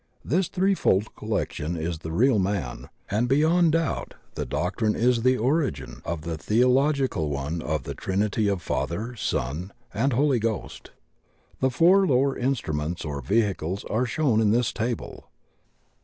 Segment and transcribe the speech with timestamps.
[0.25, 6.01] This threefold collection is the real man; and beyond doubt the doctrine is the origin
[6.05, 10.89] of the theological one of the trinity of Father, Son, and Holy Ghost.
[11.59, 15.29] The four lower instruments or vehicles are shown in this table